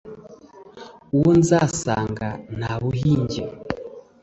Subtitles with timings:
[1.17, 3.41] uwo nzasanga nta buhinge